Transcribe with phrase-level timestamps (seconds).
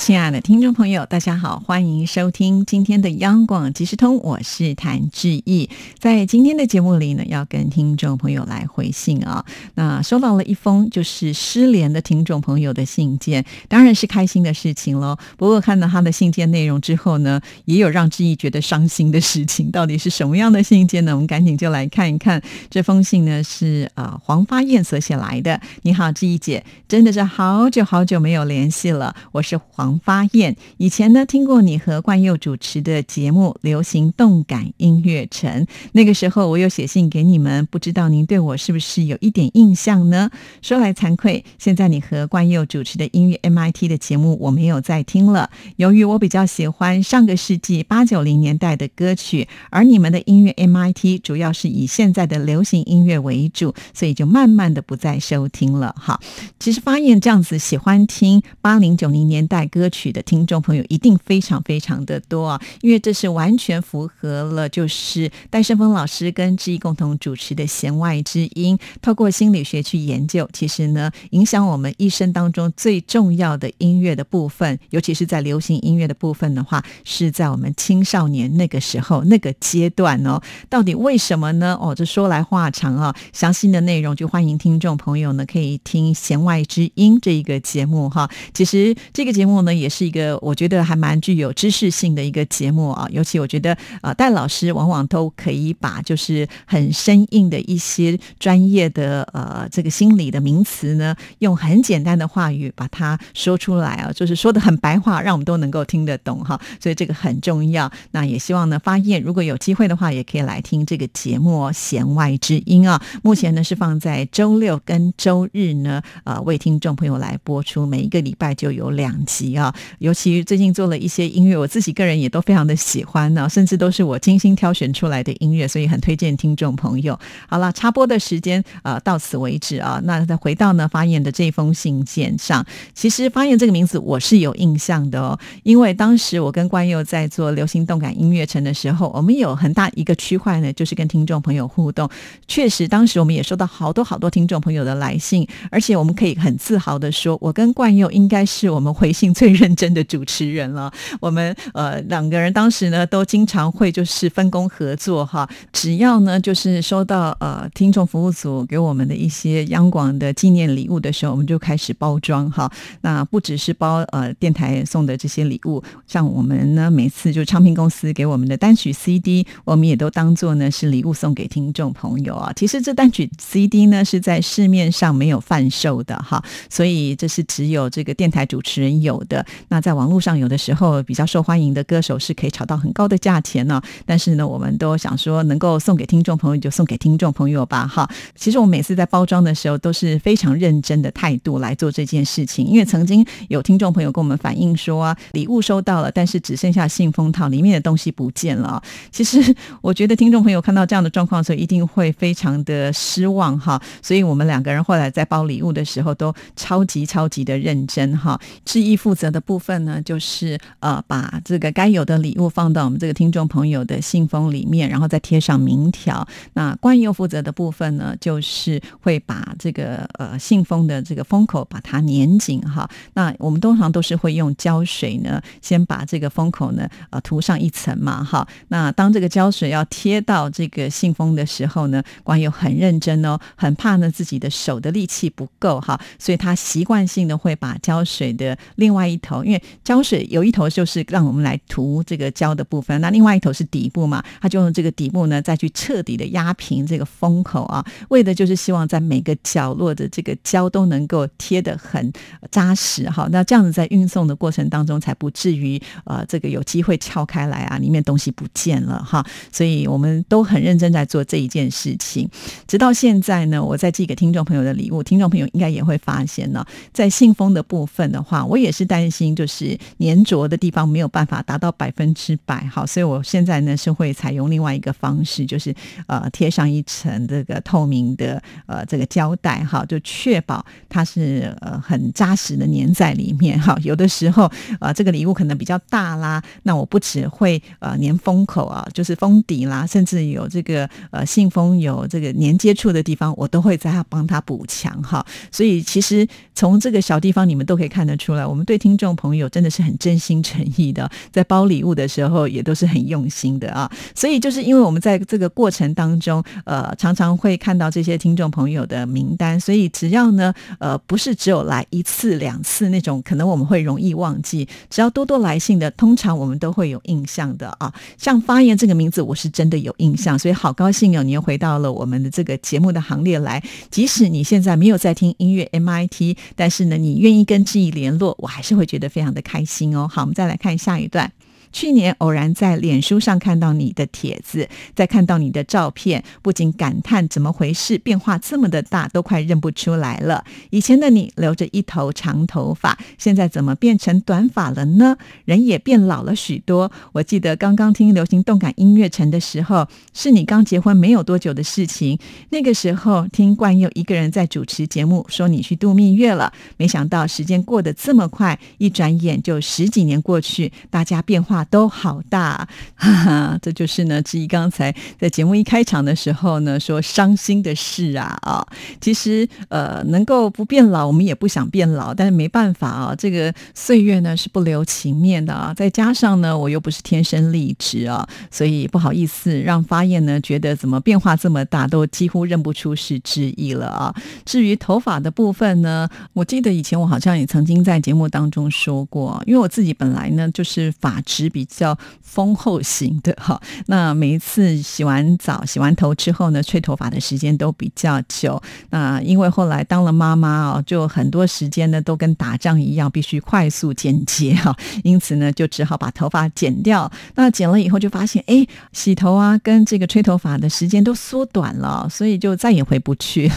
[0.00, 5.68] 亲爱的听众朋友，大家好，欢迎收听今天的央广即时通，我是谭志毅。
[5.98, 9.44] 在今天的节目里呢，要跟听众朋友来回信啊。
[9.74, 15.18] 那收到了一封就是失联的听众朋友的信件，当然是开心的事情喽。
[15.36, 19.70] 不过看到他的信件内容之后呢，也有让志毅觉得伤心的事情。
[19.70, 21.12] 到底是什么样的信件呢？
[21.12, 22.40] 我们赶紧就来看一看。
[22.70, 25.60] 这封信呢是呃黄发燕所写来的。
[25.82, 29.14] 你好，志毅姐，真的是好久好久没有联系了。
[29.32, 29.89] 我是黄。
[29.98, 35.50] 发燕，以前呢听过你和冠佑主持的节目《流行动感音乐城》，
[35.92, 40.30] 那个时候我有写信给你们，不知道您对我是不是有一点印象呢？
[40.62, 55.94] 说来惭愧，现在你和冠佑主持的音乐 MIT 的节目我没有再听了，由于我比较喜欢上个世纪八九零年代的歌曲，而你们的音乐 MIT 主要是以现在的流行音乐为主，所以就慢慢的不再收听了。
[55.98, 56.20] 哈，
[56.58, 59.79] 其实发现这样子喜欢听八零九零年代歌。
[59.80, 80.42] 歌曲的听众朋友一定非常非常的多啊，因为这是完全符合了，就是戴胜峰老师跟志毅共同主持的弦外之音，透过心理学去研究，其实呢，影响我们一生当中最重要的音乐的部分，尤其是在流行音乐的部分的话，是在我们青少年那个时候那个阶段哦。
[80.68, 81.74] 到底为什么呢？
[81.80, 88.30] 哦，这说来话长啊，详细的内容就欢迎听众朋友呢可以听弦外之音这一个节目哈。
[88.52, 89.69] 其实这个节目呢。
[89.76, 107.90] 也是一个我觉得还蛮具有知识性的一个节目啊，尤其我觉得呃戴老师往往都可以把就是很生硬的一些专业的呃这个心理的名词呢，用很简单的话语把它说出来啊，就是说的很白话，让我们都能够听得懂哈，所以这个很重要。
[108.12, 113.00] 那也希望呢发现如果有机会的话，也可以来听这个节目《弦外之音》啊。
[113.22, 119.59] 目前呢是放在周六跟周日呢呃为听众朋友来播出，每一个礼拜就有两集啊。
[119.60, 127.18] 啊尤其最近做了一些音乐，我自己个人也都非常的喜欢呢，甚至都是我精心挑选出来的音乐，所以很推荐听众朋友。
[127.48, 130.00] 好了，插播的时间呃到此为止啊。
[130.04, 142.08] 那再回到呢发言的这封信件上，其实发言这个名字我是有印象的哦，因为当时我跟关佑在做流行动感音乐城的时候，我们有很大一个区块呢，就是跟听众朋友互动。
[142.48, 149.49] 确实，当时我们也收到好多好多听众朋友的来信，而且我们可以很自豪的说，我跟冠佑应该是我们回信最。
[149.52, 162.70] 认真的主持人了，我们呃两个人当时呢都经常会就是分工合作哈，只要呢就是收到呃听众服务组给我们的一些央广的纪念礼物的时候，我们就开始包装哈。
[163.02, 172.52] 那不只是包呃电台送的这些礼物，像我们呢每次就唱片公司给我们的单曲 CD，我们也都当做呢是礼物送给听众朋友啊。
[172.54, 179.39] 其实这单曲 CD 呢是在市面上没有贩售的哈，所以这是只有这个电台主持人有的。
[179.68, 183.80] 那在网络上，有的时候比较受欢迎的歌手是可以炒到很高的价钱呢。
[184.04, 188.08] 但是呢，我们都想说，能够送给听众朋友就送给听众朋友吧，哈。
[188.34, 198.82] 其实我每次在包装的时候都是非常认真的态度来做这件事情，因为曾经有听众朋友跟我们反映说，啊礼物收到了，但是只剩下信封套，里面的东西不见了。
[199.10, 203.80] 其实我觉得听众朋友看到这样的状况的时候，一定会非常的失望，哈。
[204.02, 208.40] 所以我们两个人后来在包礼物的时候，都超级超级的认真，哈。
[208.64, 209.40] 志毅负责的。
[209.50, 216.24] 部分呢，就是呃，把这个该有的礼物放到我们这个听众朋友的信封里面，然后再贴上名条。
[216.52, 222.88] 那关于又负责的部分呢，就是会把这个呃信封的这个封口把它粘紧哈。
[223.14, 228.46] 那我们通常都是会用胶水呢，先把这个封口呢呃涂上一层嘛哈。
[228.68, 239.44] 那当这个胶水要贴到这个信封的时候呢，关友很认真哦，很怕呢自己的手的力气不够哈，所以他习惯性的会把胶水的另外一头。
[239.44, 252.12] 因为胶水有一头就是让我们来涂这个胶的部分，那另外一头是底部嘛，他就用这个底部呢再去彻底的压平这个封口啊，为的就是希望在每个角落的这个胶都能够贴得很
[252.50, 253.28] 扎实哈。
[253.32, 259.26] 那这样子在运送的过程当中才不至于呃这个有机会撬开来啊，里面东西不见了哈。
[259.50, 262.28] 所以我们都很认真在做这一件事情，
[262.68, 268.99] 直到现在呢，我在寄给听众朋友的礼物，听众朋友应该也会发现呢，在信封的部分的话，我也是带。
[269.00, 275.74] 担心就是粘着的地方没有办法达到百分之百，好，所以我现在呢是会采用另外一个方式，就是
[276.06, 283.74] 呃贴上一层这个透明的呃这个胶带，哈，就确保它是呃很扎实的粘在里面，哈。
[283.82, 284.50] 有的时候
[284.80, 295.24] 呃这个礼物可能比较大啦，那我不只会呃粘封口啊，就是封底啦，甚至有这个呃信封有这个粘接处的地方，我都会在它帮它补强，哈。
[295.50, 303.88] 所以其实从这个小地方，你们都可以看得出来，我们对听听众朋友真的是很真心诚意的，在包礼物的时候也都是很用心的啊。
[304.16, 314.68] 所以就是因为我们在这个过程当中，呃，常常会看到这些听众朋友的名单，所以只要呢，呃，不是只有来一次两次那种，可能我们会容易忘记。
[314.88, 317.94] 只要多多来信的，通常我们都会有印象的啊。
[318.18, 323.62] 像发言这个名字，我是真的有印象，所以好高兴哦，你又回到了我们的这个节目的行列来。
[323.88, 330.08] 即使你现在没有在听音乐 MIT，但是呢，你愿意跟志毅联络，我还是会会觉得非常的开心哦。
[330.08, 331.30] 好，我们再来看下一段。
[331.72, 340.44] 去年偶然在脸书上看到你的帖子，再看到你的照片，不禁感叹怎么回事，变化这么的大，都快认不出来了。
[340.70, 345.16] 以前的你留着一头长头发，现在怎么变成短发了呢？
[345.44, 346.90] 人也变老了许多。
[347.12, 352.18] 我记得刚刚听流行动感音乐城的时候，是你刚结婚没有多久的事情。
[352.50, 356.52] 那个时候听冠佑一个人在主持节目，说你去度蜜月了。
[356.76, 361.59] 没想到时间过得这么快，一转眼就十几年过去，大家变化。
[361.64, 364.20] 都好大，哈哈，这就是呢。
[364.22, 368.64] 志毅刚才在节目一开场的时候呢，说伤心的事啊啊，
[369.00, 375.74] 其实呃，能够不变老，我们也不想变老，但是没办法啊，这个岁月呢是不留情面的啊。
[375.74, 384.14] 再加上呢，我又不是天生丽质啊，所以不好意思让发燕呢觉得怎么变化这么大，都几乎认不出是志毅了啊。
[384.44, 391.49] 至于头发的部分呢，我记得以前我好像也曾经在节目当中说过，因为我自己本来呢就是发质。
[391.50, 398.62] 比较丰厚型的哈，那每一次洗完澡、洗完头之后呢，吹头发的时间都比较久。
[398.90, 404.74] 那因为后来当了妈妈哦，就很多时间呢都跟打仗一样，必须快速剪接哈，
[405.04, 407.10] 因此呢就只好把头发剪掉。
[407.34, 413.50] 那剪了以后就发现，哎，洗头啊跟这个吹头发的时间都缩短了，所以就再也回不去。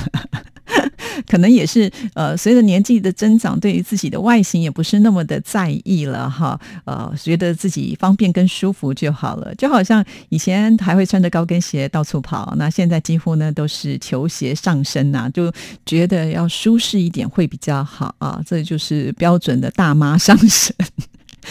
[1.27, 6.59] 可能也是呃，随着年纪的增长，对于自己的外形也不是那么的在意了哈。
[6.85, 9.53] 呃，觉得自己方便跟舒服就好了。
[9.55, 15.51] 就好像以前还会穿着高跟鞋到处跑，那现在几乎呢都是球鞋上身呐，就
[15.85, 18.41] 觉得要舒适一点会比较好啊。
[18.45, 20.75] 这就是标准的大妈上身。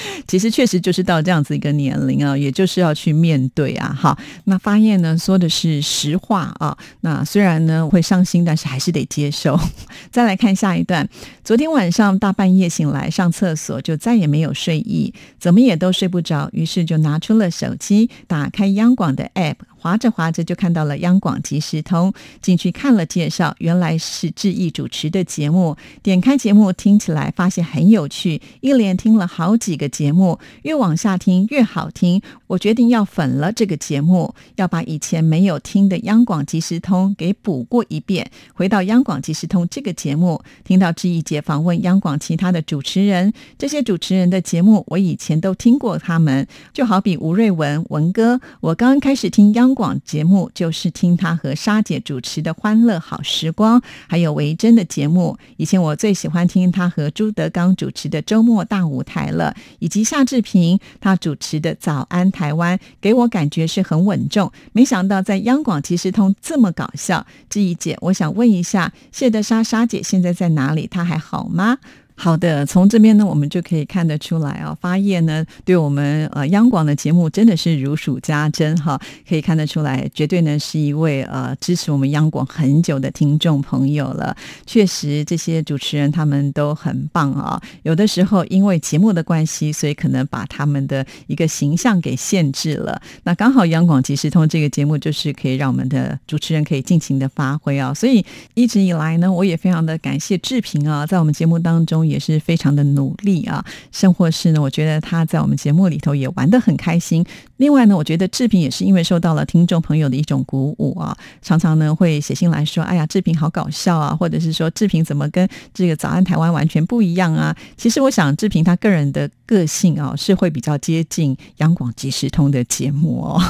[0.26, 4.16] 其实确实就是到这样子一个年龄啊，也就是要去面对啊，哈。
[4.44, 9.58] 那发燕呢说的是实话啊，那虽然呢会伤心，但是还是得接受。
[10.10, 11.08] 再来看下一段，
[11.44, 19.56] 昨天晚上大半夜醒来上厕所，就再也没有睡意，怎么也都睡不着，于是就拿出了手机，打开央广的 app。
[19.82, 25.76] 划着划着就看到了央广即时通，进去看了介绍，原来是志毅主持的节目。
[26.04, 32.22] 点开节目听起来，发现很有趣，一连听了好几个节目，越往下听越好听。
[32.46, 38.30] 我决定要粉了这个节目，要把以前没有听的央广即时通给补过一遍。
[38.54, 49.71] 回到央广即时通这个节目，听到志毅姐访问央广其他的主持人，这些主持人的节目我以前都听过，他们就好比吴瑞文文哥，我刚刚开始听央。
[49.74, 55.36] 广节目就是听他和沙姐主持的《欢乐好时光》，还有维珍的节目。
[55.56, 64.50] 以前我最喜欢听他和朱德刚主持的《周末大舞台》了，以及夏志平他主持的《早安台湾》，给我感觉是很稳重。
[64.72, 67.26] 没想到在央广即时通这么搞笑。
[67.48, 70.86] 志怡姐，我想问一下，谢德莎莎姐现在在哪里？
[70.86, 71.78] 她还好吗？
[72.14, 84.36] 好的，从这边呢，我们就可以看得出来啊，发叶呢，对我们呃央广的节目真的是如数家珍哈，可以看得出来，绝对呢是一位呃支持我们央广很久的听众朋友了。
[84.66, 93.00] 确实，这些主持人他们都很棒啊，有的时候因为节目的关系，所以可能把他们的一个形象给限制了。
[93.24, 97.92] 那刚好央广即时通这个节目，就是可以让我们的主持人可以尽情的发挥啊。
[97.92, 102.01] 所以一直以来呢，我也非常的感谢志平啊，在我们节目当中。
[102.04, 107.24] 也是非常的努力啊，甚或是呢，我觉得他在我们节目里头也玩得很开心。
[107.62, 123.40] 另外呢，我觉得志平也是因为受到了听众朋友的一种鼓舞啊，常常呢会写信来说：“哎呀，志平好搞笑啊！”或者是说：“志平怎么跟这个早安台湾完全不一样啊？”其实我想，志平他个人的个性啊，是会比较接近央广即时通的节目哦。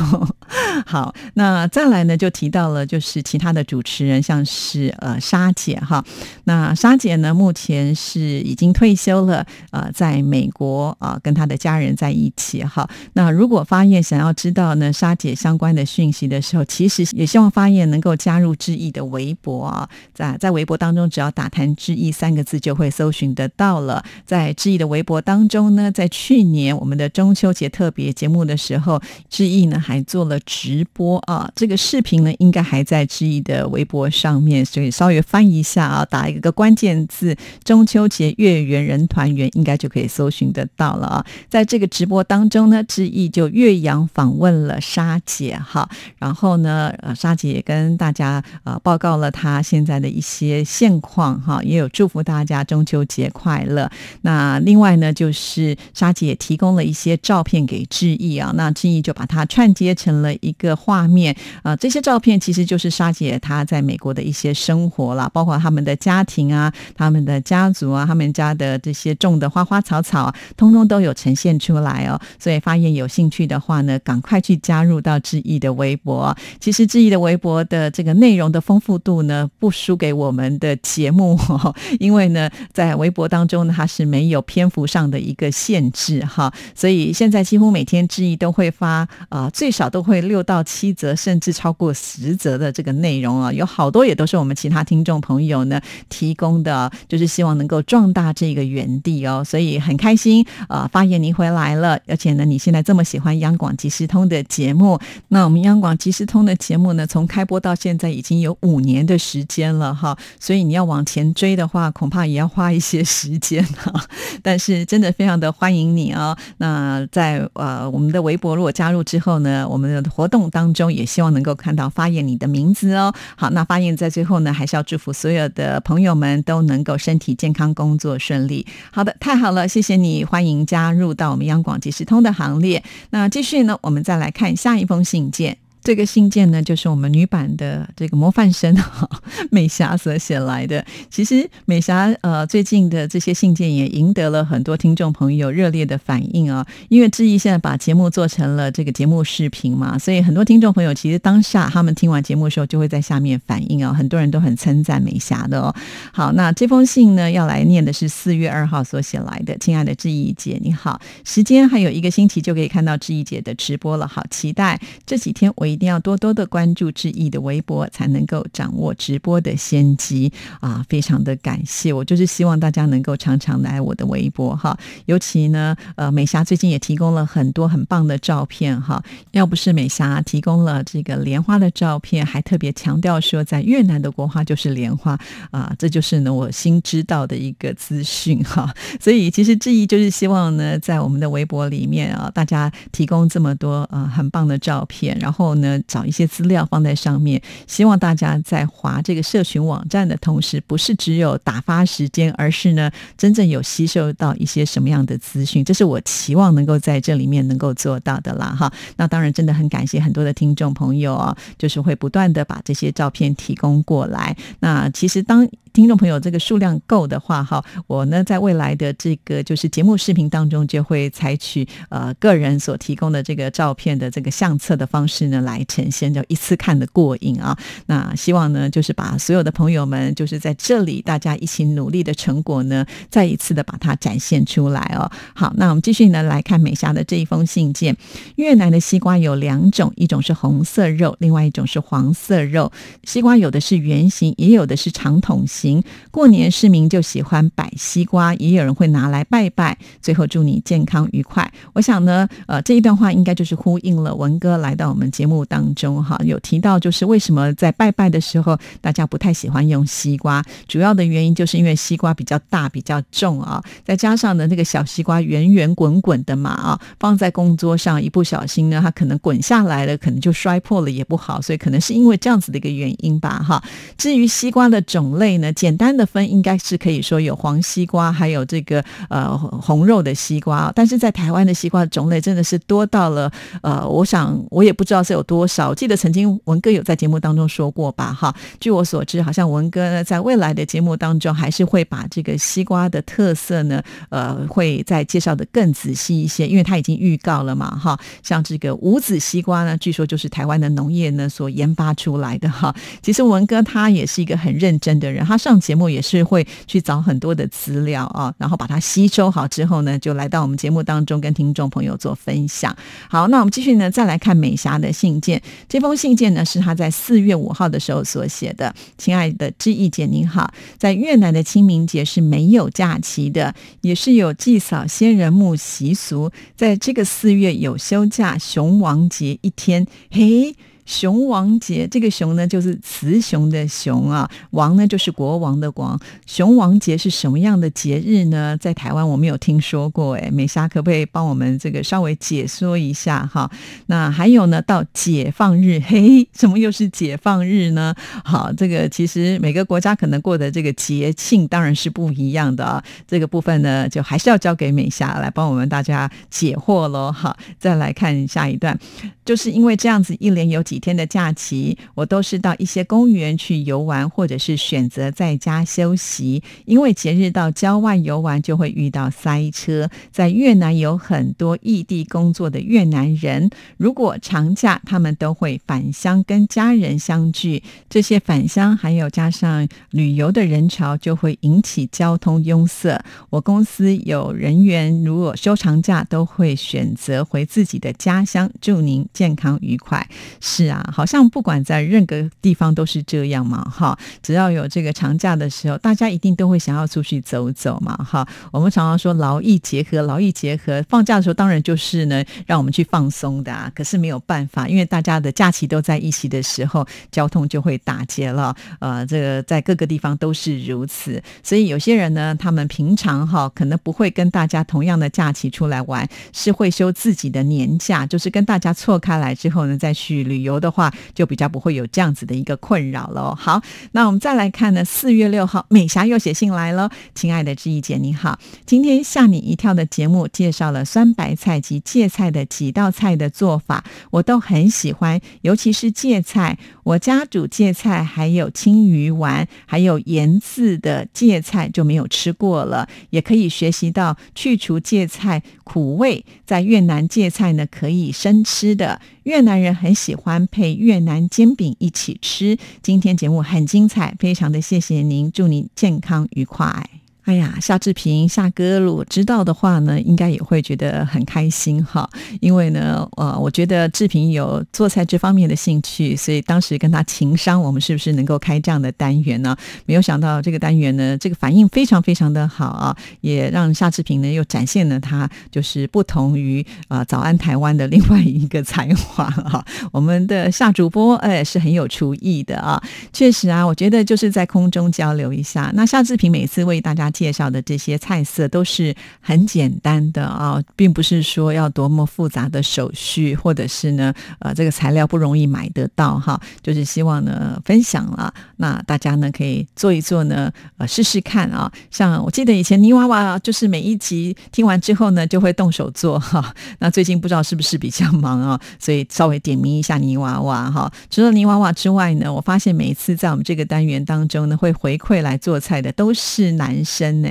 [0.84, 6.04] 好，那再来呢，就提到了就是其他的主持人，像是呃沙姐哈。
[6.44, 12.86] 那沙姐呢，目前是已经退休了，呃，在美国啊，跟她的家人在一起哈。
[13.14, 24.04] 那如果发现想要知道呢沙姐相关的讯息的时候，其实也希望发言能够加入志毅的微博啊，在在微博当中，只要打“谈志毅”三个字就会搜寻得到了。
[24.24, 41.26] 在志毅的微博当中呢，在去年我们的中秋节特别节目的时候，志毅呢还做了直播啊，这个视频呢应该还在志毅的微博上面，所以稍微翻一下啊，打一个关键字“中秋节月圆人团圆”，应该就可以搜寻得到了啊。
[41.48, 53.90] 在这个直播当中呢，志毅就岳阳访问了沙姐哈，然后呢，呃，沙姐也跟大家呃报告了她现在的一些现况哈，也有祝福大家中秋节快乐。
[54.22, 61.76] 那另外呢，就是沙姐也提供了一些照片给志毅啊，那志毅就把它串接成了一个画面啊。
[61.76, 72.18] 这些照片其实就是沙姐她在美国的一些生活啦，包括他们的家庭啊、他们的家族啊、他们家的这些种的花花草草，通通都有呈现出来哦。
[72.38, 76.36] 所以发现有兴趣的话话呢，赶快去加入到志毅的微博。
[76.60, 81.38] 其实志毅的微博的这个内容的丰富度呢，不输给我们的节目，
[81.98, 86.52] 因为呢，在微博当中呢，它是没有篇幅上的一个限制哈。
[86.74, 99.42] 所以现在几乎每天志毅都会发啊，最少都会六到七则，甚至超过十则的这个内容啊，有好多也都是我们其他听众朋友呢提供的，就是希望能够壮大这个园地哦。
[99.42, 113.92] 所以很开心啊，发言您回来了，而且呢，你现在这么喜欢央广即时通的节目，那我们央广即时通的节目呢，从开播到现在已经有五年的时间了哈，所以你要往前追的话，恐怕也要花一些时间哈。
[114.42, 116.36] 但是真的非常的欢迎你哦。
[116.56, 123.14] 那在呃我们的微博如果加入之后呢，我们的活动当中也希望能够看到发言你的名字哦。
[123.36, 128.66] 好，那发言在最后呢，还是要祝福所有的朋友们都能够身体健康，工作顺利。
[128.90, 132.82] 好的，太好了，谢谢你，欢迎加入到我们央广即时通的行列。
[133.10, 135.58] 那继续呢，我们再来看下一封信件。
[135.82, 139.08] 这个信件呢，就是我们女版的这个模范生哈
[139.50, 140.84] 美霞所写来的。
[141.10, 146.64] 其实美霞呃最近的这些信件也赢得了很多听众朋友热烈的反应啊。
[146.88, 155.74] 因为志毅现在把节目做成了这个节目视频嘛，所以很多听众朋友其实当下他们听完节目的时候，就会在下面反映啊，很多人都很称赞美霞的哦。
[156.12, 165.71] 好，那这封信呢要来念的是四月二号所写来的，亲爱的志毅姐你好，时间还有一个星期就可以看到志毅姐的直播了，好期待这几天我。
[165.72, 170.84] 一定要多多的关注志毅的微博，才能够掌握直播的先机啊！
[170.88, 174.76] 非常的感谢，我就是希望大家能够常常来我的微博哈。
[175.06, 179.02] 尤其呢，呃，美霞最近也提供了很多很棒的照片哈。
[179.30, 185.18] 要不是美霞提供了这个莲花的照片，还特别强调说在越南的国花就是莲花
[185.50, 188.74] 啊，这就是呢我新知道的一个资讯哈。
[189.00, 195.52] 所以其实志毅就是希望呢，在我们的微博里面啊，大家提供这么多呃很棒的照片，然后。
[195.52, 208.70] 呢，呢找一些资料放在上面，希望大家在划这个社群网站的同时，不是只有打发时间，而是呢，真正有吸收到一些什么样的资讯，这是我期望能够在这里面能够做到的啦，哈。
[208.96, 214.36] 那当然，真的很感谢很多的听众朋友啊，就是会不断的把这些照片提供过来。
[214.60, 227.56] 那其实当听众朋友，这个数量够的话，哈，我呢在未来的这个就是节目视频当中，就会采取呃个人所提供的这个照片的这个相册的方式呢来来呈现，就一次看的过瘾啊。
[227.86, 235.10] 那希望呢，就是把所有的朋友们，就是在这里大家一起努力的成果呢，再一次的把它展现出来哦。
[235.34, 237.96] 好，那我们继续呢来看美霞的这一封信件。
[238.36, 242.72] 越南的西瓜有两种，一种是红色肉，另外一种是黄色肉。
[243.04, 245.82] 西瓜有的是圆形，也有的是长筒形。
[246.10, 249.76] 过年市民就喜欢摆西瓜，也有人会拿来拜拜。
[250.00, 251.50] 最后祝你健康愉快。
[251.74, 273.62] 我想呢，呃，这一段话应该就是呼应了文哥来到我们节目当中哈，有提到就是为什么在拜拜的时候大家不太喜欢用西瓜，主要的原因就是因为西瓜比较大比较重啊，再加上呢那个小西瓜圆圆滚滚的嘛啊，放在工桌上一不小心呢它可能滚下来了，可能就摔破了也不好，所以可能是因为这样子的一个原因吧哈。
[273.96, 283.30] 至于西瓜的种类呢，简单的分应该是可以说有黄西瓜，还有这个呃红肉的西瓜，但是在台湾的西瓜种类真的是多到了
[283.62, 285.74] 呃，我想我也不知道是有多少。
[285.74, 288.34] 记得曾经文哥有在节目当中说过吧哈。
[288.60, 297.98] 据我所知，好像文哥呢在未来的节目当中还是会把这个西瓜的特色呢，呃，会再介绍的更仔细一些，因为他已经预告了嘛哈。
[298.22, 302.74] 像这个无籽西瓜呢，据说就是台湾的农业呢所研发出来的哈。
[303.00, 312.76] 其实文哥他也是一个很认真的人，他上节目也是会去找很多的资料啊，然后把它吸收好之后呢，就来到我们节目当中跟听众朋友做分享。
[313.08, 315.40] 好，那我们继续呢，再来看美霞的信件。
[315.68, 318.74] 这封信件呢，是他在四月五号的时候所写的。
[318.98, 329.86] 亲爱的志毅姐，您好，在越南的清明节是没有假期的，也是有祭扫先人墓习俗，在这个四月有休假，熊王节一天。
[330.10, 330.54] 嘿。
[330.84, 335.98] 雄王节，这个雄呢就是雌雄的雄啊，王呢就是国王的王。
[336.26, 338.56] 雄王节是什么样的节日呢？
[338.56, 343.48] 在台湾我们有听说过，哎，美莎可不可以帮我们这个稍微解说一下哈？
[343.86, 347.94] 那还有呢，到解放日，嘿，什么又是解放日呢？
[348.24, 352.82] 好，这个其实每个国家可能过的这个节庆当然是不一样的啊。
[353.06, 357.12] 这个部分呢，就还是要交给美霞来帮我们大家解惑喽。
[357.12, 358.76] 好，再来看下一段，
[359.24, 360.60] 就是因为这样子一连有。
[360.72, 366.42] 几天的假期，我都是到一些公园去游玩，或者是选择在家休息。
[366.66, 369.88] 因为节日到郊外游玩就会遇到塞车。
[370.10, 377.62] 在越南有很多异地工作的越南人，如果长假，他们都会返乡跟家人相聚。
[377.88, 383.02] 这些返乡还有加上旅游的人潮，就会引起交通拥塞。
[383.30, 388.50] 我公司有人员如果休长假，都会选择回自己的家乡。
[388.60, 390.04] 祝您健康愉快。
[390.40, 390.61] 是。
[390.62, 393.98] 是啊，好像不管在任何地方都是这样嘛，哈。
[394.22, 398.26] 只要有这个长假的时候，大家一定都会想要出去走走嘛，哈。
[398.52, 400.84] 我们常常说劳逸结合，劳逸结合。
[400.88, 403.70] 放假的时候当然就是呢，让我们去放松的啊。
[403.74, 408.54] 可是没有办法，因为大家的假期都在一起的时候，交通就会打结了。
[408.78, 411.20] 呃，这个在各个地方都是如此。
[411.42, 420.51] 所以有些人呢，他们平常哈可能不会跟大家同样的假期出来玩，是会休自己的年假，就是跟大家错开来之后呢，再去旅游。
[420.52, 423.34] 游的话，就比较不会有这样子的一个困扰了。
[423.34, 423.60] 好，
[423.92, 426.90] 那我们再来看呢，四月六号，美霞又写信来了。
[427.14, 436.58] 亲爱的志毅姐，你好，今天吓你一跳的节目介绍了酸白菜及芥菜的几道菜的做法，我都很喜欢，尤其是芥菜。
[436.84, 446.24] 我家煮芥菜还有青鱼丸，还有盐渍的芥菜就没有吃过了，也可以学习到去除芥菜苦味。
[446.44, 450.46] 在越南，芥菜呢可以生吃的，越南人很喜欢。
[450.46, 457.01] 配越南煎饼一起吃，今天节目很精彩，非常的谢谢您，祝您健康愉快。
[457.32, 462.06] 哎呀，夏志平、夏哥，如果知道的话呢，应该也会觉得很开心哈。
[462.42, 469.56] 因为呢，呃，我觉得志平有做菜这方面的兴趣，所以当时跟他情商，我们是不是能够开这样的单元呢？
[469.86, 479.64] 没有想到这个单元呢，这个反应非常非常的好啊，也让夏志平呢又展现了他就是不同于啊早安台湾的另外一个才华哈。
[479.90, 482.78] 我们的夏主播哎是很有厨艺的啊，
[483.10, 485.70] 确实啊，我觉得就是在空中交流一下。
[485.74, 487.10] 那夏志平每次为大家。
[487.22, 496.40] 介绍的这些菜色都是很简单的啊，并不是说要多么复杂的手续，或者是呢，呃，这个材料不容易买得到哈。
[496.60, 501.70] 就是希望呢，分享了，那大家呢可以做一做呢，呃，试试看啊。
[501.92, 506.52] 像我记得以前泥娃娃，就是每一集听完之后呢，就会动手做哈。
[506.80, 510.92] 那最近不知道是不是比较忙啊，所以稍微点名一下泥娃娃哈。
[511.08, 517.01] 除了泥娃娃之外呢，我发现每一次在我们这个单元当中呢，会回馈来做菜的都是男生。
[517.02, 517.28] 真呢，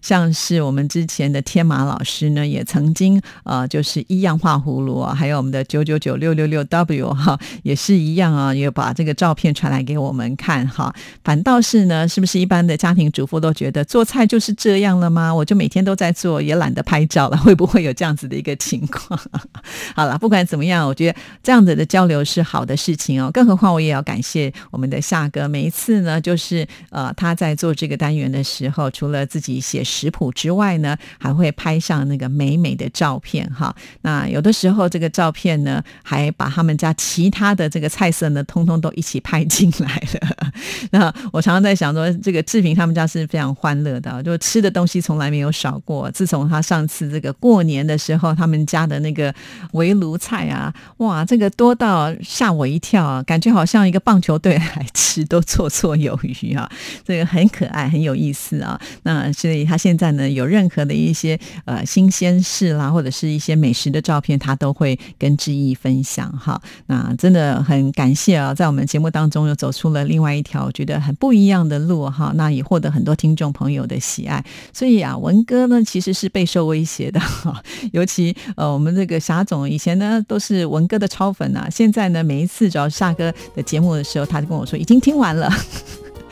[0.00, 10.92] 像是我们之前的天马老师呢，也曾经呃，就是一样画葫芦啊，还有我们的九九九六六六 W 哈，也是一样啊，也把这个照片传来给我们看哈。
[11.22, 15.32] 反倒是呢，是不是一般的家庭主妇都觉得做菜就是这样了吗？
[15.32, 19.16] 我就每天都在做，也懒得拍照了，会不会有这样子的一个情况？
[19.94, 23.30] 好了，不管怎么样，我觉得这样子的交流是好的事情哦。
[23.32, 33.72] 更何况我也要感谢我们的夏哥，每一次呢，就是呃他在做这个单元的时候，除了自己写食谱之外呢，还会拍上那个美美的照片哈。
[34.00, 40.52] 那有的时候这个照片呢，还把他们家其他的这个菜色呢，通通都一起拍进来了。
[40.90, 46.10] 那我常常在想说，这个志平他们家是非常欢乐的，就吃的东西从来没有少过。
[46.10, 49.32] 自从他上次这个过年的时候，他们家的那个
[49.72, 56.70] 围炉菜啊，哇，这个多到吓我一跳啊，感觉好像一个棒球队来吃都绰绰有余啊。
[57.04, 58.80] 这个很可爱，很有意思啊。
[59.02, 66.60] 那所以他现在呢，有任何的一些呃新鲜事啦，或者是一些美食的照片，他都会跟志毅分享哈。
[66.86, 72.32] 那真的很感谢啊，在我们节目当中又走出了另外一条觉得很不一样的路哈。
[72.36, 74.44] 那也获得很多听众朋友的喜爱。
[74.72, 77.62] 所以啊，文哥呢其实是备受威胁的哈。
[77.92, 85.50] 尤其呃，我们这个霞总以前呢都是文哥的超粉啊，现在呢每一次只要夏哥的节目的时候，他就跟我说已经听完了。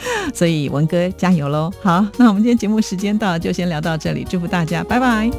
[0.35, 1.71] 所以文哥加油喽！
[1.83, 5.31] 好，那我们今天节目时间到，就先聊到这里，祝福大家，拜拜。